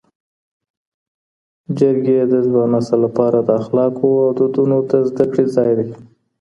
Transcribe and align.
جرګې 1.77 2.17
د 2.31 2.33
ځوان 2.47 2.69
نسل 2.73 2.99
لپاره 3.05 3.37
د 3.41 3.49
اخلاقو 3.61 4.07
او 4.23 4.29
دودونو 4.37 4.77
د 4.89 4.91
زده 5.09 5.25
کړې 5.31 5.45
ځای 5.55 5.71
دی. 5.79 5.89